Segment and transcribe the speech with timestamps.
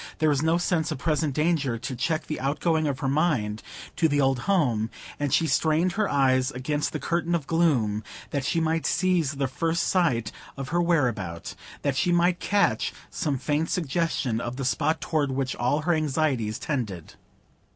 [0.17, 3.61] There was no sense of present danger to check the outgoing of her mind
[3.97, 4.89] to the old home;
[5.19, 9.47] and she strained her eyes against the curtain of gloom that she might seize the
[9.47, 15.29] first sight of her whereabout,—that she might catch some faint suggestion of the spot toward
[15.33, 17.13] which all her anxieties tended.